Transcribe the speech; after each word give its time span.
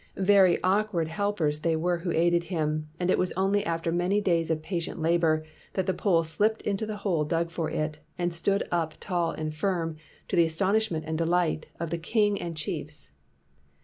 Very 0.17 0.57
awkward 0.63 1.09
helpers 1.09 1.59
they 1.59 1.75
were 1.75 1.99
who 1.99 2.11
aided 2.11 2.45
him, 2.45 2.89
and 2.99 3.11
it 3.11 3.19
was 3.19 3.31
only 3.33 3.63
after 3.63 3.91
many 3.91 4.19
days 4.19 4.49
of 4.49 4.63
patient 4.63 4.99
labor 4.99 5.45
that 5.73 5.85
the 5.85 5.93
pole 5.93 6.23
slipped 6.23 6.63
into 6.63 6.87
the 6.87 6.97
hole 7.05 7.23
dug 7.23 7.51
for 7.51 7.69
it, 7.69 7.99
and 8.17 8.33
stood 8.33 8.67
up 8.71 8.95
tall 8.99 9.29
and 9.29 9.53
firm, 9.53 9.97
to 10.27 10.35
the 10.35 10.45
astonishment 10.47 11.05
and 11.07 11.19
delight 11.19 11.67
of 11.79 11.91
the 11.91 11.99
king 11.99 12.41
and 12.41 12.57
chiefs. 12.57 13.11